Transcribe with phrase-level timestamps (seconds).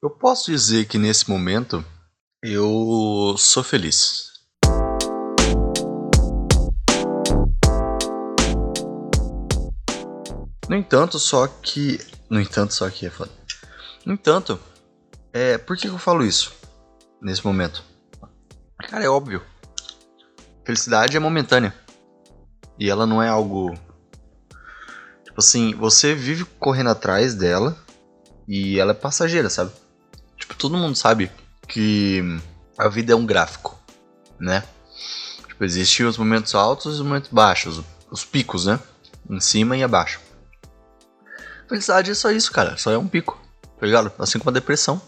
[0.00, 1.84] Eu posso dizer que nesse momento
[2.40, 4.30] eu sou feliz.
[10.68, 11.98] No entanto, só que.
[12.30, 13.32] No entanto, só que é foda.
[14.06, 14.60] No entanto,
[15.32, 16.54] é, por que eu falo isso
[17.20, 17.82] nesse momento?
[18.78, 19.42] Cara, é óbvio.
[20.64, 21.74] Felicidade é momentânea.
[22.78, 23.74] E ela não é algo.
[25.24, 27.76] Tipo assim, você vive correndo atrás dela
[28.46, 29.72] e ela é passageira, sabe?
[30.48, 31.30] Tipo, todo mundo sabe
[31.66, 32.22] que
[32.78, 33.78] a vida é um gráfico,
[34.40, 34.64] né?
[35.46, 38.80] Tipo, existem os momentos altos e os momentos baixos, os picos, né?
[39.28, 40.20] Em cima e abaixo.
[41.68, 42.78] Felicidade é só isso, cara.
[42.78, 43.38] Só é um pico.
[43.78, 44.10] Tá ligado?
[44.18, 45.00] Assim como a depressão.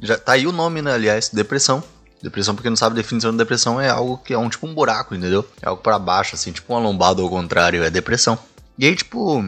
[0.00, 0.92] Já tá aí o nome, né?
[0.92, 1.82] Aliás, depressão.
[2.22, 4.74] Depressão, porque não sabe a definição de depressão, é algo que é um tipo um
[4.74, 5.44] buraco, entendeu?
[5.60, 8.38] É algo para baixo, assim, tipo uma lombada ao contrário, é depressão.
[8.78, 9.44] E aí, tipo,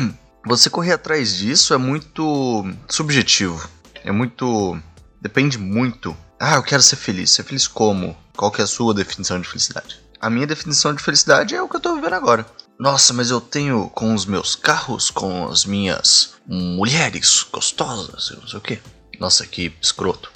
[0.46, 3.68] você correr atrás disso é muito subjetivo.
[4.04, 4.78] É muito.
[5.20, 6.16] Depende muito.
[6.38, 7.30] Ah, eu quero ser feliz.
[7.30, 8.16] Ser feliz como?
[8.36, 9.98] Qual que é a sua definição de felicidade?
[10.20, 12.46] A minha definição de felicidade é o que eu tô vivendo agora.
[12.78, 18.58] Nossa, mas eu tenho com os meus carros, com as minhas mulheres gostosas, não sei
[18.58, 18.80] o que.
[19.18, 20.30] Nossa, que escroto.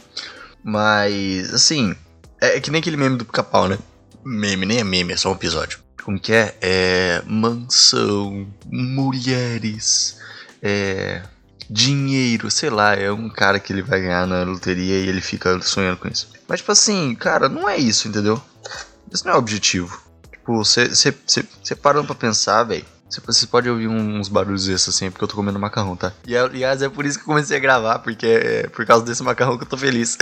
[0.62, 1.94] Mas, assim,
[2.41, 3.78] é, que nem aquele meme do pica-pau, né?
[4.25, 5.80] Meme, nem é meme, é só um episódio.
[6.03, 6.56] Como que é?
[6.60, 7.22] É.
[7.27, 10.19] Mansão, mulheres,
[10.62, 11.22] é.
[11.70, 15.61] Dinheiro, sei lá, é um cara que ele vai ganhar na loteria e ele fica
[15.61, 16.30] sonhando com isso.
[16.47, 18.41] Mas, tipo assim, cara, não é isso, entendeu?
[19.12, 20.00] Isso não é o objetivo.
[20.30, 22.84] Tipo, você parando pra pensar, velho.
[23.10, 26.12] Você pode ouvir uns barulhos desses assim, porque eu tô comendo macarrão, tá?
[26.27, 29.22] E aliás, é por isso que eu comecei a gravar, porque é por causa desse
[29.22, 30.19] macarrão que eu tô feliz.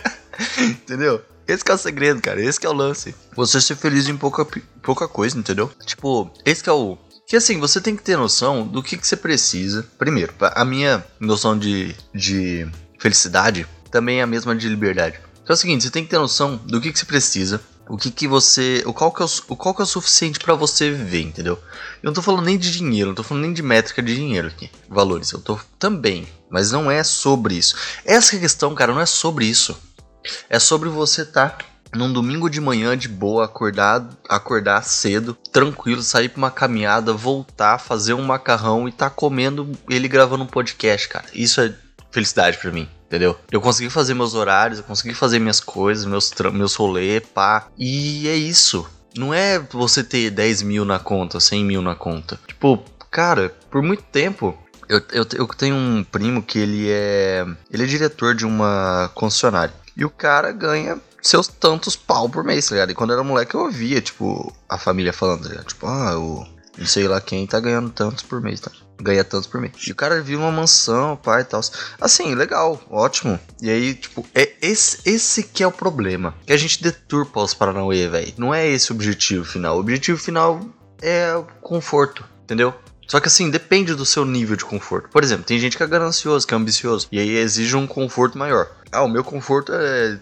[0.58, 1.22] entendeu?
[1.46, 2.40] Esse é o segredo, cara.
[2.40, 3.14] Esse é o lance.
[3.36, 4.46] Você ser feliz em pouca,
[4.82, 5.70] pouca coisa, entendeu?
[5.84, 6.96] Tipo, esse é o.
[7.26, 9.86] Que assim, você tem que ter noção do que, que você precisa.
[9.98, 15.18] Primeiro, a minha noção de, de felicidade também é a mesma de liberdade.
[15.42, 17.96] Então é o seguinte, você tem que ter noção do que, que você precisa o
[17.96, 20.90] que que você, o qual que é o, qual que é o suficiente para você
[20.90, 21.58] viver, entendeu?
[22.02, 24.48] Eu não tô falando nem de dinheiro, não tô falando nem de métrica de dinheiro
[24.48, 27.76] aqui, valores, eu tô também, mas não é sobre isso.
[28.04, 29.76] Essa questão, cara, não é sobre isso.
[30.48, 31.58] É sobre você tá
[31.94, 37.78] num domingo de manhã de boa, acordar, acordar cedo, tranquilo, sair pra uma caminhada, voltar,
[37.78, 41.26] fazer um macarrão e tá comendo ele gravando um podcast, cara.
[41.34, 41.74] Isso é
[42.10, 43.38] felicidade para mim entendeu?
[43.50, 47.66] Eu consegui fazer meus horários, eu consegui fazer minhas coisas, meus, meus rolê, pá.
[47.76, 48.88] E é isso.
[49.14, 52.40] Não é você ter 10 mil na conta, 100 mil na conta.
[52.46, 54.56] Tipo, cara, por muito tempo
[54.88, 57.46] eu, eu, eu, tenho um primo que ele é.
[57.70, 59.74] Ele é diretor de uma concessionária.
[59.96, 62.90] E o cara ganha seus tantos pau por mês, tá ligado?
[62.90, 65.66] E quando eu era moleque eu ouvia, tipo, a família falando, tá ligado?
[65.66, 66.46] Tipo, ah, o.
[66.76, 68.70] Não sei lá quem tá ganhando tantos por mês, tá?
[69.02, 69.72] ganha tantos por mês.
[69.86, 71.60] E o cara viu uma mansão, pai e tal.
[72.00, 73.38] Assim, legal, ótimo.
[73.60, 76.34] E aí, tipo, é esse, esse que é o problema.
[76.46, 78.32] Que a gente deturpa os Paranauê, velho.
[78.38, 79.76] Não é esse o objetivo final.
[79.76, 80.60] O objetivo final
[81.00, 82.72] é o conforto, entendeu?
[83.06, 85.10] Só que assim, depende do seu nível de conforto.
[85.10, 87.08] Por exemplo, tem gente que é ganancioso, que é ambicioso.
[87.12, 88.70] E aí exige um conforto maior.
[88.90, 90.18] Ah, o meu conforto é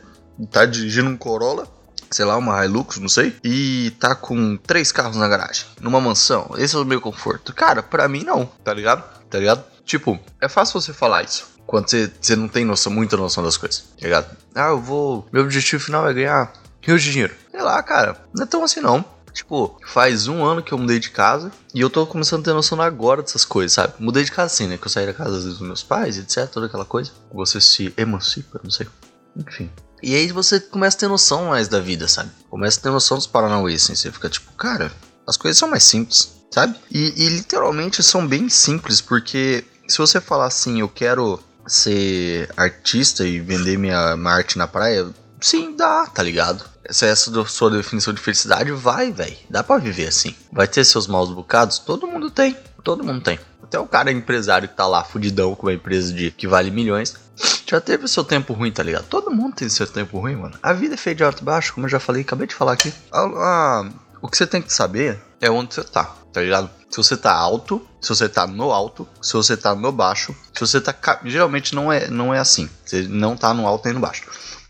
[0.46, 1.66] tá dirigindo um Corolla
[2.10, 6.50] sei lá, uma Hilux, não sei, e tá com três carros na garagem, numa mansão.
[6.58, 7.54] Esse é o meu conforto.
[7.54, 9.04] Cara, pra mim não, tá ligado?
[9.28, 9.64] Tá ligado?
[9.84, 11.48] Tipo, é fácil você falar isso.
[11.66, 14.36] Quando você, você não tem noção, muita noção das coisas, tá ligado?
[14.54, 15.26] Ah, eu vou.
[15.32, 17.34] Meu objetivo final é ganhar rios de dinheiro.
[17.50, 18.16] Sei lá, cara.
[18.34, 19.04] Não é tão assim não.
[19.32, 22.52] Tipo, faz um ano que eu mudei de casa e eu tô começando a ter
[22.52, 23.94] noção agora dessas coisas, sabe?
[24.00, 24.76] Mudei de casa assim, né?
[24.76, 27.12] Que eu saí da casa dos meus pais, etc, toda aquela coisa.
[27.32, 28.88] Você se emancipa, não sei.
[29.36, 29.70] Enfim.
[30.02, 32.30] E aí você começa a ter noção mais da vida, sabe?
[32.48, 33.94] Começa a ter noção dos Paranauê, assim.
[33.94, 34.90] Você fica tipo, cara,
[35.26, 36.78] as coisas são mais simples, sabe?
[36.90, 43.26] E, e literalmente são bem simples, porque se você falar assim, eu quero ser artista
[43.26, 45.08] e vender minha, minha arte na praia,
[45.40, 46.64] sim, dá, tá ligado?
[46.90, 49.36] Se essa é a sua definição de felicidade, vai, velho.
[49.48, 50.34] Dá para viver assim.
[50.50, 51.78] Vai ter seus maus bocados?
[51.78, 52.56] Todo mundo tem.
[52.82, 53.38] Todo mundo tem.
[53.62, 57.14] Até o cara empresário que tá lá fudidão com uma empresa de que vale milhões
[57.66, 59.06] já teve seu tempo ruim, tá ligado?
[59.06, 60.58] Todo mundo tem seu tempo ruim, mano.
[60.62, 62.72] A vida é feita de alto e baixo, como eu já falei, acabei de falar
[62.72, 62.92] aqui.
[63.12, 63.88] Ah, ah,
[64.20, 66.68] o que você tem que saber é onde você tá, tá ligado?
[66.90, 70.60] Se você tá alto, se você tá no alto, se você tá no baixo, se
[70.60, 70.94] você tá.
[71.24, 72.68] Geralmente não é, não é assim.
[72.84, 74.24] Você não tá no alto nem no baixo.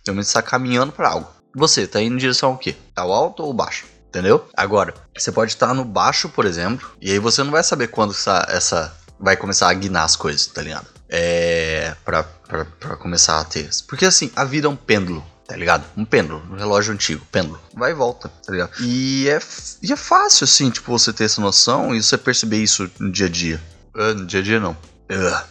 [0.05, 1.29] Geralmente você tá caminhando para algo.
[1.55, 2.77] Você tá indo em direção ao quê?
[2.95, 3.87] Ao alto ou baixo?
[4.11, 4.45] Entendeu?
[4.57, 8.11] Agora, você pode estar no baixo, por exemplo, e aí você não vai saber quando
[8.11, 10.89] essa, essa vai começar a guinar as coisas, tá ligado?
[11.09, 11.95] É.
[12.05, 13.71] Pra, pra, pra começar a ter.
[13.87, 15.85] Porque assim, a vida é um pêndulo tá ligado?
[15.97, 17.61] Um pêndulo, um relógio antigo, pêndulo.
[17.75, 18.71] Vai e volta, tá ligado?
[18.81, 19.41] E é,
[19.83, 23.27] e é fácil, assim, tipo, você ter essa noção e você perceber isso no dia
[23.27, 23.61] a dia.
[23.93, 24.71] Uh, no dia a dia não.
[25.11, 25.45] Uh,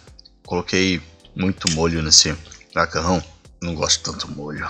[0.45, 1.01] coloquei
[1.35, 2.33] muito molho nesse,
[2.73, 3.21] Macarrão,
[3.61, 4.69] não gosto tanto molho.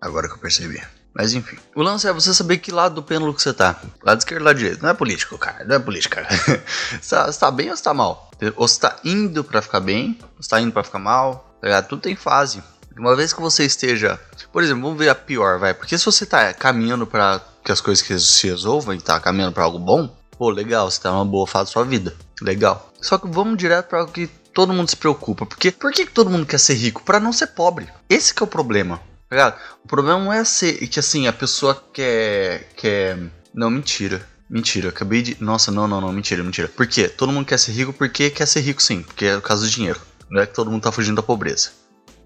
[0.00, 0.82] Agora que eu percebi.
[1.14, 1.56] Mas enfim.
[1.74, 3.80] O lance é você saber que lado do pêndulo que você tá.
[4.02, 4.82] Lado esquerdo lado direito.
[4.82, 5.64] Não é político, cara.
[5.64, 6.26] Não é política.
[7.00, 8.30] você, tá, você tá bem ou você tá mal?
[8.56, 11.56] Ou você tá indo pra ficar bem, ou você tá indo pra ficar mal.
[11.60, 11.82] Tá?
[11.82, 12.62] Tudo tem fase.
[12.96, 14.18] Uma vez que você esteja.
[14.52, 15.72] Por exemplo, vamos ver a pior, vai.
[15.72, 19.52] Porque se você tá caminhando para que as coisas que se resolvam e tá caminhando
[19.52, 22.14] para algo bom, pô, legal, você tá numa boa fase da sua vida.
[22.40, 22.92] Legal.
[23.00, 25.46] Só que vamos direto para algo que todo mundo se preocupa.
[25.46, 27.02] Porque por que todo mundo quer ser rico?
[27.02, 27.88] Para não ser pobre.
[28.08, 29.00] Esse é o problema.
[29.28, 29.56] Tá?
[29.84, 32.68] O problema não é ser que assim, a pessoa quer.
[32.76, 33.18] quer.
[33.52, 34.26] Não, mentira.
[34.48, 35.36] Mentira, acabei de.
[35.42, 36.68] Nossa, não, não, não, mentira, mentira.
[36.68, 37.08] Por quê?
[37.08, 39.70] Todo mundo quer ser rico porque quer ser rico sim, porque é o caso do
[39.70, 40.00] dinheiro.
[40.30, 41.70] Não é que todo mundo tá fugindo da pobreza.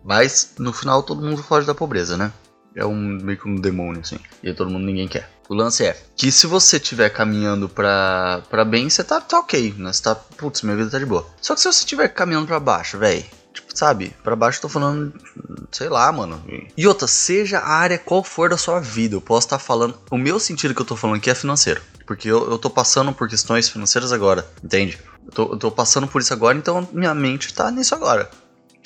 [0.04, 2.32] Mas no final todo mundo foge da pobreza, né?
[2.74, 4.18] É um meio que um demônio, assim.
[4.42, 5.30] E todo mundo ninguém quer.
[5.48, 9.74] O lance é que se você estiver caminhando pra, pra bem, você tá, tá ok,
[9.78, 9.92] né?
[9.92, 11.26] Você tá, putz, minha vida tá de boa.
[11.40, 13.24] Só que se você estiver caminhando pra baixo, velho,
[13.78, 14.12] sabe?
[14.24, 15.14] Pra baixo tô falando,
[15.70, 16.42] sei lá, mano.
[16.76, 19.96] E outra, seja a área qual for da sua vida, eu posso estar tá falando.
[20.10, 21.80] O meu sentido que eu tô falando aqui é financeiro.
[22.04, 24.98] Porque eu, eu tô passando por questões financeiras agora, entende?
[25.24, 28.28] Eu tô, eu tô passando por isso agora, então minha mente tá nisso agora.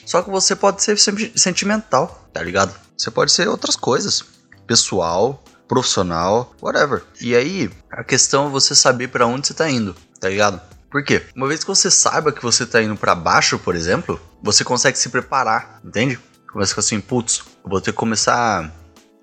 [0.04, 2.74] Só que você pode ser sentimental, tá ligado?
[2.96, 4.22] Você pode ser outras coisas.
[4.66, 7.02] Pessoal, profissional, whatever.
[7.18, 10.60] E aí, a questão é você saber para onde você tá indo, tá ligado?
[10.92, 11.22] Por quê?
[11.34, 14.98] Uma vez que você saiba que você tá indo para baixo, por exemplo, você consegue
[14.98, 16.20] se preparar, entende?
[16.52, 18.70] Começa com assim, putz, eu vou ter que começar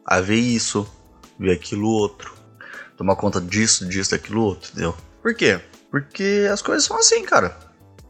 [0.03, 0.91] a ver isso,
[1.39, 2.33] ver aquilo outro,
[2.97, 4.97] tomar conta disso, disso, daquilo outro, entendeu?
[5.21, 5.61] Por quê?
[5.91, 7.55] Porque as coisas são assim, cara.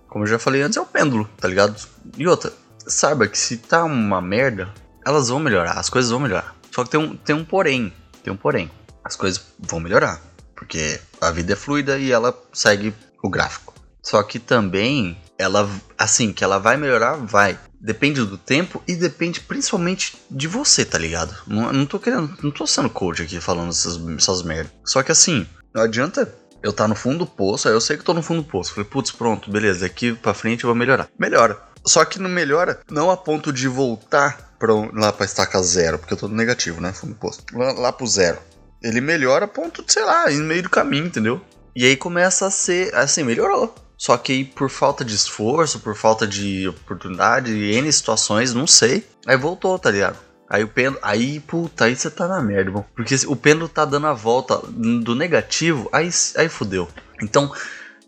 [0.08, 1.76] Como eu já falei antes, é o pêndulo, tá ligado?
[2.18, 2.54] E outra,
[2.88, 4.74] saiba que se tá uma merda,
[5.06, 6.56] elas vão melhorar, as coisas vão melhorar.
[6.72, 8.72] Só que tem um, tem um porém, tem um porém.
[9.04, 10.22] As coisas vão melhorar,
[10.56, 12.94] porque a vida é fluida e ela segue
[13.24, 13.74] o gráfico.
[14.02, 17.60] Só que também ela, assim, que ela vai melhorar, vai.
[17.80, 21.36] Depende do tempo e depende principalmente de você, tá ligado?
[21.48, 24.72] Não, não tô querendo, não tô sendo coach aqui falando essas, essas merdas.
[24.86, 28.04] Só que assim, não adianta eu tá no fundo do poço, aí eu sei que
[28.04, 28.74] tô no fundo do poço.
[28.74, 31.08] Falei, putz, pronto, beleza, daqui pra frente eu vou melhorar.
[31.18, 31.58] Melhora.
[31.86, 36.14] Só que não melhora, não a ponto de voltar pra, lá pra estaca zero, porque
[36.14, 36.92] eu tô no negativo, né?
[36.92, 37.42] Fundo do poço.
[37.54, 38.38] Lá, lá pro zero.
[38.84, 41.42] Ele melhora a ponto de, sei lá, no meio do caminho, entendeu?
[41.80, 43.74] E aí começa a ser, assim, melhorou.
[43.98, 49.08] Só que aí, por falta de esforço, por falta de oportunidade, N situações, não sei.
[49.26, 50.18] Aí voltou, tá ligado?
[50.50, 51.00] Aí o pêndulo.
[51.02, 52.86] Aí, puta, aí você tá na merda, irmão.
[52.94, 56.86] Porque o pêndulo tá dando a volta do negativo, aí, aí fudeu.
[57.24, 57.50] Então,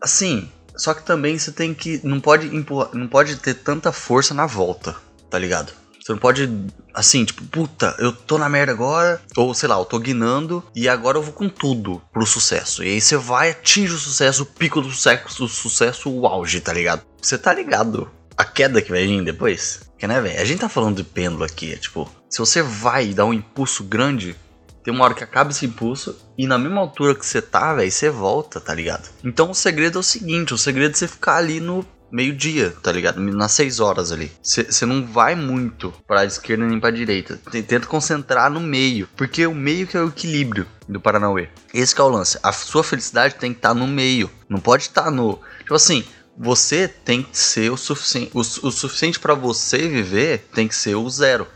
[0.01, 0.51] assim.
[0.75, 2.01] Só que também você tem que.
[2.06, 4.97] Não pode empurrar, não pode ter tanta força na volta,
[5.29, 5.71] tá ligado?
[6.01, 6.50] Você não pode,
[6.94, 10.89] assim, tipo, puta, eu tô na merda agora, ou sei lá, eu tô guinando e
[10.89, 12.83] agora eu vou com tudo pro sucesso.
[12.83, 16.59] E aí você vai, atinge o sucesso, o pico do sucesso, o sucesso, o auge,
[16.59, 17.03] tá ligado?
[17.21, 18.09] Você tá ligado?
[18.36, 19.81] A queda que vai vir depois?
[20.00, 20.42] Que né, velho?
[20.42, 23.83] A gente tá falando de pêndulo aqui, é tipo, se você vai dar um impulso
[23.83, 24.36] grande,
[24.83, 27.92] tem uma hora que acaba esse impulso e na mesma altura que você tá, velho,
[27.92, 29.07] você volta, tá ligado?
[29.24, 32.92] Então o segredo é o seguinte: o segredo é você ficar ali no meio-dia, tá
[32.92, 33.19] ligado?
[33.19, 34.31] Nas 6 horas ali.
[34.42, 37.40] Você não vai muito pra esquerda nem pra direita.
[37.52, 41.50] Tenta concentrar no meio, porque o meio que é o equilíbrio do Paranauê.
[41.74, 42.38] Esse é o lance.
[42.44, 44.30] A sua felicidade tem que estar tá no meio.
[44.50, 45.40] Não pode estar tá no.
[45.60, 46.04] Tipo assim,
[46.38, 48.31] você tem que ser o suficiente.
[48.34, 51.48] O, o suficiente para você viver tem que ser o zero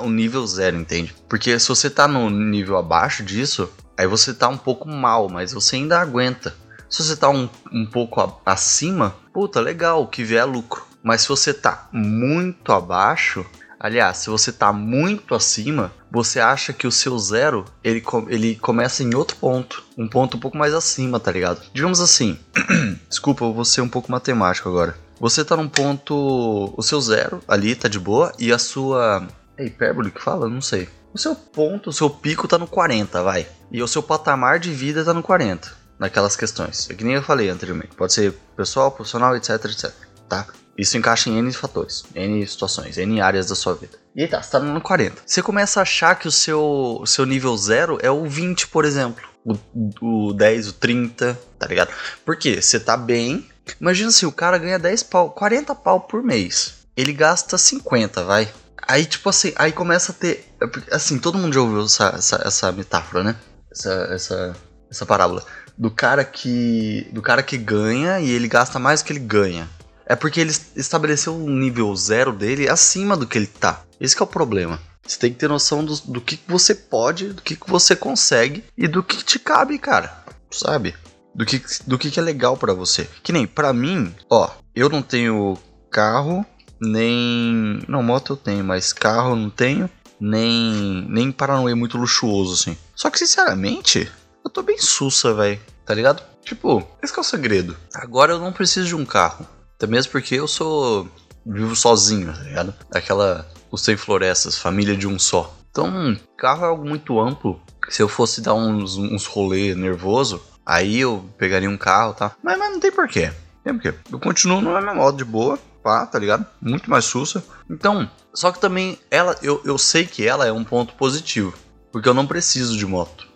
[0.00, 1.14] o nível zero, entende?
[1.28, 5.52] Porque se você tá no nível abaixo disso, aí você tá um pouco mal, mas
[5.52, 6.54] você ainda aguenta.
[6.88, 10.86] Se você tá um, um pouco acima, puta, legal, o que vier é lucro.
[11.02, 13.44] Mas se você tá muito abaixo,
[13.78, 19.02] aliás, se você tá muito acima, você acha que o seu zero, ele, ele começa
[19.02, 19.84] em outro ponto.
[19.96, 21.62] Um ponto um pouco mais acima, tá ligado?
[21.72, 22.38] Digamos assim,
[23.08, 24.96] desculpa, eu vou ser um pouco matemático agora.
[25.20, 26.72] Você tá num ponto.
[26.76, 29.26] O seu zero ali tá de boa e a sua
[29.56, 30.48] é hipérbole que fala?
[30.48, 30.88] Não sei.
[31.12, 33.46] O seu ponto, o seu pico tá no 40, vai.
[33.72, 35.76] E o seu patamar de vida tá no 40.
[35.98, 36.88] Naquelas questões.
[36.90, 37.94] É que nem eu falei anteriormente.
[37.96, 39.92] Pode ser pessoal, profissional, etc, etc.
[40.28, 40.46] Tá?
[40.78, 43.98] Isso encaixa em N fatores, N situações, N áreas da sua vida.
[44.14, 45.22] E aí tá, você tá no 40.
[45.26, 49.24] Você começa a achar que o seu, seu nível zero é o 20, por exemplo.
[49.44, 51.90] O, o 10, o 30, tá ligado?
[52.24, 53.48] Porque você tá bem.
[53.80, 56.74] Imagina se o cara ganha 10 pau, 40 pau por mês.
[56.96, 58.48] Ele gasta 50, vai.
[58.86, 60.46] Aí, tipo assim, aí começa a ter.
[60.92, 63.36] Assim, todo mundo já ouviu essa, essa, essa metáfora, né?
[63.70, 64.56] Essa, essa,
[64.90, 65.44] essa parábola.
[65.78, 67.08] Do cara que.
[67.12, 69.68] Do cara que ganha e ele gasta mais do que ele ganha.
[70.04, 73.82] É porque ele estabeleceu um nível zero dele acima do que ele tá.
[74.00, 74.80] Esse é o problema.
[75.06, 78.88] Você tem que ter noção do, do que você pode, do que você consegue e
[78.88, 80.24] do que te cabe, cara.
[80.50, 80.94] Sabe?
[81.34, 83.08] Do que, do que é legal para você.
[83.22, 85.56] Que nem, para mim, ó, eu não tenho
[85.90, 86.44] carro,
[86.80, 87.82] nem.
[87.86, 89.88] Não, moto eu tenho, mas carro eu não tenho.
[90.20, 91.06] Nem.
[91.08, 92.76] Nem Paranauê muito luxuoso, assim.
[92.94, 94.10] Só que, sinceramente,
[94.48, 95.60] eu tô bem sussa, velho.
[95.84, 96.22] Tá ligado?
[96.42, 97.76] Tipo, esse é o segredo.
[97.94, 99.46] Agora eu não preciso de um carro.
[99.76, 101.06] Até mesmo porque eu sou.
[101.46, 102.74] vivo sozinho, tá ligado?
[102.92, 103.46] Aquela.
[103.70, 105.54] Os sem florestas, família de um só.
[105.70, 107.60] Então, carro é algo muito amplo.
[107.90, 112.34] Se eu fosse dar uns, uns rolê nervoso, aí eu pegaria um carro, tá?
[112.42, 113.30] Mas, mas não tem porquê.
[113.62, 113.94] Tem porquê.
[114.10, 116.46] Eu continuo no meu modo de boa, pá, tá ligado?
[116.62, 117.44] Muito mais sussa.
[117.68, 121.52] Então, só que também ela, eu, eu sei que ela é um ponto positivo.
[121.92, 123.28] Porque eu não preciso de moto.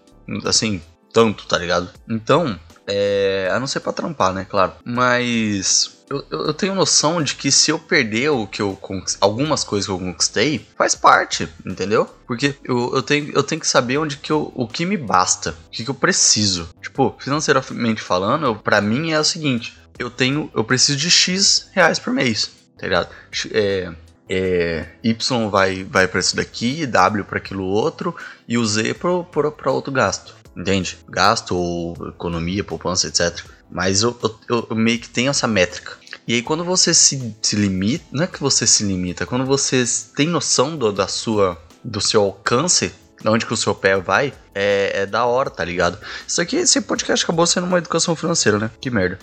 [0.47, 0.81] Assim,
[1.13, 1.91] tanto, tá ligado?
[2.09, 3.49] Então, é.
[3.53, 4.47] A não ser pra trampar, né?
[4.49, 4.73] Claro.
[4.85, 6.01] Mas.
[6.11, 8.79] Eu, eu, tenho noção de que se eu perder o que eu
[9.19, 12.05] algumas coisas que eu conquistei, faz parte, entendeu?
[12.27, 15.53] Porque eu, eu, tenho, eu tenho que saber onde que eu, o que me basta,
[15.69, 16.69] o que, que eu preciso.
[16.83, 21.99] Tipo, financeiramente falando, para mim é o seguinte: eu tenho, eu preciso de X reais
[21.99, 23.09] por mês, tá ligado?
[23.51, 23.91] É,
[24.29, 28.15] é, y vai, vai para isso daqui, W para aquilo outro
[28.47, 30.99] e o Z para outro gasto entende?
[31.09, 33.45] Gasto ou economia, poupança, etc.
[33.71, 34.17] Mas eu,
[34.49, 35.93] eu, eu, meio que tenho essa métrica.
[36.27, 39.85] E aí quando você se, se limita, não é que você se limita, quando você
[40.15, 44.33] tem noção do, da sua, do seu alcance, de onde que o seu pé vai,
[44.55, 45.99] é, é da hora, tá ligado?
[46.27, 48.71] Isso aqui, esse podcast acabou sendo uma educação financeira, né?
[48.81, 49.19] Que merda.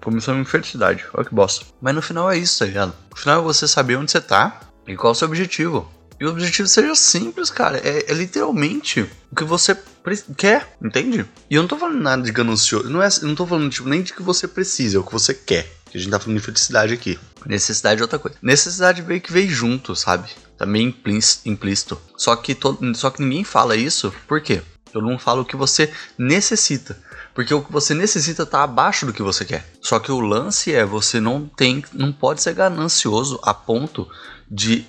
[0.00, 1.66] Começou em fertilidade, olha que bosta.
[1.80, 2.94] Mas no final é isso, tá ligado?
[3.10, 5.90] No final é você saber onde você tá e qual é o seu objetivo.
[6.20, 7.78] E o objetivo seja simples, cara.
[7.78, 9.76] É, é literalmente o que você
[10.36, 11.24] quer, entende?
[11.48, 12.90] E eu não tô falando nada de ganancioso.
[12.90, 15.32] Não, é, não tô falando tipo, nem de que você precisa, é o que você
[15.32, 15.70] quer.
[15.90, 17.18] Que a gente tá falando de felicidade aqui.
[17.46, 18.36] Necessidade é outra coisa.
[18.42, 20.28] Necessidade veio que veio junto, sabe?
[20.56, 21.10] Também tá
[21.46, 22.00] implícito.
[22.16, 24.12] Só que, todo, só que ninguém fala isso.
[24.26, 24.60] Por quê?
[24.92, 26.98] Eu não falo o que você necessita.
[27.34, 29.64] Porque o que você necessita tá abaixo do que você quer.
[29.80, 34.08] Só que o lance é você não tem, não pode ser ganancioso a ponto
[34.50, 34.84] de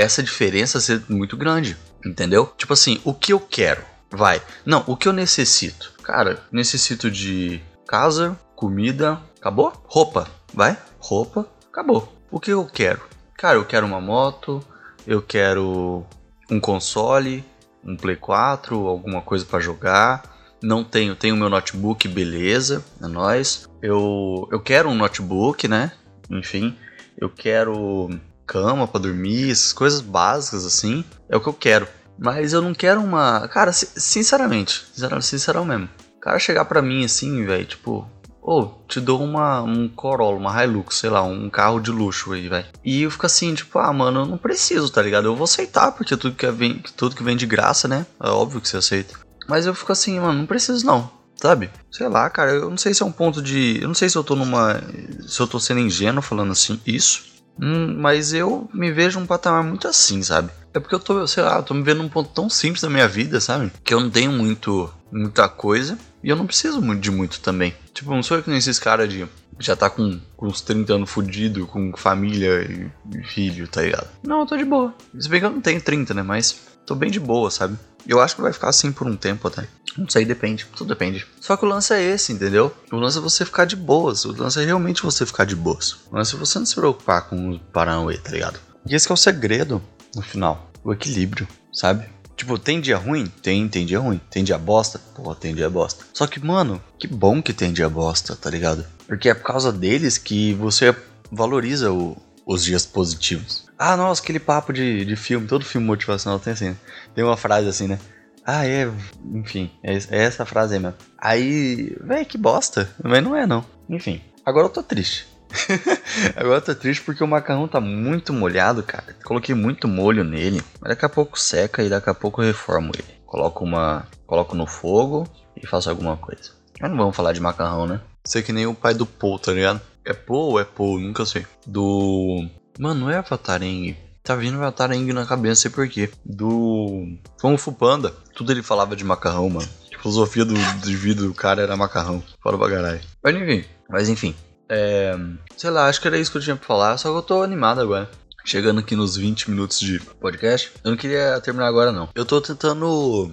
[0.00, 2.52] essa diferença ser muito grande, entendeu?
[2.56, 3.82] Tipo assim, o que eu quero?
[4.10, 4.42] Vai.
[4.64, 5.92] Não, o que eu necessito?
[6.02, 9.72] Cara, necessito de casa, comida, acabou?
[9.86, 10.76] Roupa, vai?
[10.98, 12.12] Roupa, acabou.
[12.30, 13.00] O que eu quero?
[13.36, 14.62] Cara, eu quero uma moto,
[15.06, 16.04] eu quero
[16.50, 17.44] um console,
[17.84, 20.22] um Play 4, alguma coisa para jogar.
[20.62, 23.66] Não tenho, tenho meu notebook, beleza, é nóis.
[23.80, 25.92] Eu, eu quero um notebook, né?
[26.28, 26.76] Enfim,
[27.16, 28.10] eu quero
[28.50, 31.86] cama para dormir, essas coisas básicas assim, é o que eu quero.
[32.18, 33.46] Mas eu não quero uma.
[33.46, 35.88] Cara, sinceramente, sinceramente mesmo.
[36.16, 38.06] O cara chegar pra mim assim, velho, tipo,
[38.42, 42.32] ô, oh, te dou uma, um Corolla, uma Hilux, sei lá, um carro de luxo
[42.32, 42.66] aí, velho.
[42.84, 45.26] E eu fico assim, tipo, ah, mano, eu não preciso, tá ligado?
[45.26, 48.04] Eu vou aceitar, porque tudo que vem, tudo que vem de graça, né?
[48.20, 49.14] É óbvio que você aceita.
[49.48, 51.10] Mas eu fico assim, mano, não preciso não.
[51.36, 51.70] Sabe?
[51.90, 53.78] Sei lá, cara, eu não sei se é um ponto de.
[53.80, 54.78] Eu não sei se eu tô numa.
[55.26, 57.30] Se eu tô sendo ingênuo falando assim, isso.
[57.60, 60.50] Hum, mas eu me vejo um patamar muito assim, sabe?
[60.72, 62.88] É porque eu tô, sei lá, eu tô me vendo num ponto tão simples da
[62.88, 63.70] minha vida, sabe?
[63.84, 67.74] Que eu não tenho muito, muita coisa e eu não preciso muito de muito também.
[67.92, 69.26] Tipo, não sou eu que nem esses caras de
[69.58, 74.08] já tá com, com uns 30 anos fudido, com família e, e filho, tá ligado?
[74.22, 74.94] Não, eu tô de boa.
[75.18, 76.22] Se bem que eu não tenho 30, né?
[76.22, 77.76] Mas tô bem de boa, sabe?
[78.06, 79.66] Eu acho que vai ficar assim por um tempo até.
[79.96, 80.66] Não sei, depende.
[80.76, 81.26] Tudo depende.
[81.40, 82.72] Só que o lance é esse, entendeu?
[82.92, 84.24] O lance é você ficar de boas.
[84.24, 85.96] O lance é realmente você ficar de boas.
[86.10, 88.58] O lance é você não se preocupar com o Paranauê, tá ligado?
[88.86, 89.82] E esse é o segredo,
[90.14, 90.70] no final.
[90.82, 92.06] O equilíbrio, sabe?
[92.36, 93.26] Tipo, tem dia ruim?
[93.42, 94.18] Tem, tem dia ruim.
[94.30, 94.98] Tem dia bosta?
[95.14, 96.06] Pô, tem dia bosta.
[96.14, 98.86] Só que, mano, que bom que tem dia bosta, tá ligado?
[99.06, 100.96] Porque é por causa deles que você
[101.30, 102.16] valoriza o,
[102.46, 103.68] os dias positivos.
[103.78, 106.76] Ah, nossa, aquele papo de, de filme, todo filme motivacional tem assim.
[107.14, 107.98] Tem uma frase assim, né?
[108.44, 108.90] Ah, é.
[109.32, 110.96] Enfim, é, é essa frase aí mesmo.
[111.16, 112.90] Aí, véi, que bosta.
[113.02, 113.64] Mas não é, não.
[113.88, 115.26] Enfim, agora eu tô triste.
[116.36, 119.16] agora eu tô triste porque o macarrão tá muito molhado, cara.
[119.24, 120.62] Coloquei muito molho nele.
[120.80, 123.20] Mas daqui a pouco seca e daqui a pouco eu reformo ele.
[123.24, 124.06] Coloco uma.
[124.26, 126.50] Coloco no fogo e faço alguma coisa.
[126.80, 128.00] Mas não vamos falar de macarrão, né?
[128.24, 129.80] Sei que nem o pai do Paul, tá ligado?
[130.04, 130.98] É Paul ou é Paul?
[130.98, 131.46] Nunca sei.
[131.66, 133.96] Do Mano, não é Avatareng.
[134.22, 136.10] Tá vindo Avatareng na cabeça, sei porquê.
[136.24, 137.06] Do
[137.40, 138.12] Kung Fu Panda.
[138.34, 139.68] Tudo ele falava de macarrão, mano.
[139.94, 142.22] A filosofia do, de vida do cara era macarrão.
[142.42, 143.00] Fora pra caralho.
[143.22, 143.64] Mas enfim.
[143.88, 144.34] Mas enfim.
[144.68, 145.14] É...
[145.56, 146.96] Sei lá, acho que era isso que eu tinha pra falar.
[146.96, 148.08] Só que eu tô animado agora.
[148.44, 150.72] Chegando aqui nos 20 minutos de podcast.
[150.82, 152.08] Eu não queria terminar agora, não.
[152.14, 153.30] Eu tô tentando.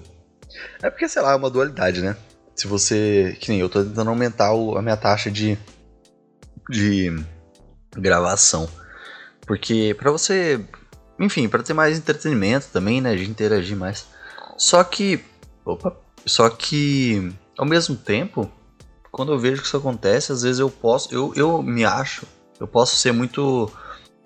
[0.81, 2.17] É porque, sei lá, é uma dualidade, né?
[2.55, 3.37] Se você.
[3.39, 5.57] Que nem eu tô tentando aumentar o, a minha taxa de.
[6.69, 7.15] De
[7.95, 8.69] gravação.
[9.45, 10.63] Porque para você,
[11.19, 14.05] enfim, para ter mais entretenimento também, né, de interagir mais.
[14.57, 15.23] Só que,
[15.65, 15.95] opa,
[16.25, 18.51] só que ao mesmo tempo,
[19.11, 22.27] quando eu vejo que isso acontece, às vezes eu posso, eu, eu me acho,
[22.59, 23.71] eu posso ser muito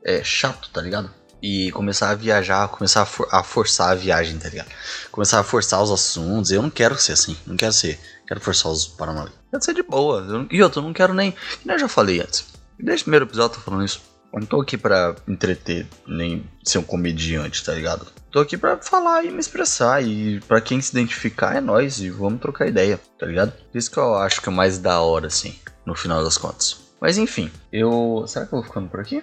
[0.04, 1.10] é, chato, tá ligado?
[1.42, 4.70] E começar a viajar, começar a, for a, forçar a viagem, tá ligado?
[5.12, 6.52] Começar a forçar os assuntos.
[6.52, 8.00] Eu não quero ser assim, não quero ser.
[8.32, 9.30] Quero forçar os Paranauê.
[9.50, 10.22] Quero ser de boa.
[10.22, 11.36] Eu, e outro, eu não quero nem.
[11.66, 12.46] Eu já falei antes.
[12.80, 14.02] Desde o primeiro episódio eu tô falando isso.
[14.34, 18.08] Eu não tô aqui pra entreter, nem ser um comediante, tá ligado?
[18.32, 20.02] Tô aqui pra falar e me expressar.
[20.02, 22.00] E pra quem se identificar é nós.
[22.00, 23.52] E vamos trocar ideia, tá ligado?
[23.74, 25.54] Isso que eu acho que é mais da hora, assim,
[25.86, 26.78] no final das contas.
[27.02, 28.24] Mas enfim, eu.
[28.28, 29.22] Será que eu vou ficando por aqui?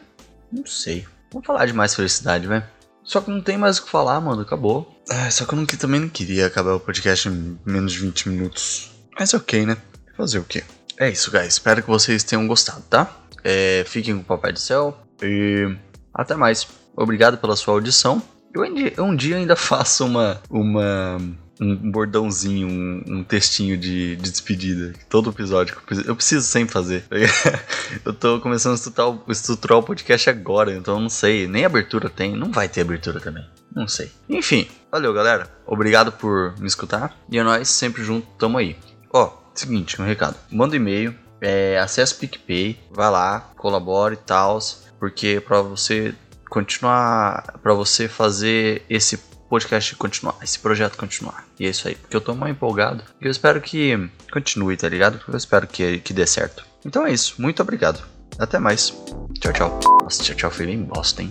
[0.53, 1.07] Não sei.
[1.33, 2.65] Vamos falar de mais felicidade, velho.
[3.03, 4.43] Só que não tem mais o que falar, mano.
[4.43, 5.03] Acabou.
[5.09, 8.29] Ah, só que eu não, também não queria acabar o podcast em menos de 20
[8.29, 8.98] minutos.
[9.19, 9.77] Mas ok, né?
[10.17, 10.63] Fazer o quê?
[10.97, 11.55] É isso, guys.
[11.55, 13.11] Espero que vocês tenham gostado, tá?
[13.43, 14.97] É, fiquem com o Papai do Céu.
[15.23, 15.77] E
[16.15, 16.67] até mais.
[16.97, 18.23] Obrigado pela sua audição.
[18.55, 18.63] Eu
[19.05, 20.41] um dia, ainda faço uma.
[20.51, 21.19] uma
[21.61, 24.93] um bordãozinho, um, um textinho de, de, despedida.
[25.09, 27.05] Todo episódio eu preciso, sempre fazer.
[28.05, 31.49] eu tô começando a estruturar, o, estruturar o podcast agora, então não sei.
[31.49, 33.45] Nem abertura tem, não vai ter abertura também.
[33.75, 34.11] Não sei.
[34.29, 35.49] Enfim, valeu galera.
[35.67, 37.17] Obrigado por me escutar.
[37.29, 38.77] E é nóis, sempre junto, tamo aí.
[39.13, 40.37] Ó, seguinte, um recado.
[40.51, 44.59] Manda um e-mail, é, acesse o PicPay, vai lá, colabore e tal.
[44.99, 46.15] Porque pra você
[46.49, 51.47] continuar, para você fazer esse podcast continuar, esse projeto continuar.
[51.59, 53.03] E é isso aí, porque eu tô mais empolgado.
[53.21, 55.21] E eu espero que continue, tá ligado?
[55.27, 56.67] Eu espero que, que dê certo.
[56.85, 58.03] Então é isso, muito obrigado.
[58.39, 58.95] Até mais.
[59.41, 59.81] Tchau, tchau.
[60.03, 61.31] Nossa, tchau, tchau foi bem bosta, hein?